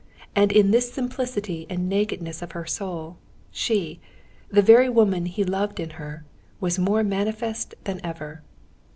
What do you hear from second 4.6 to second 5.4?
very woman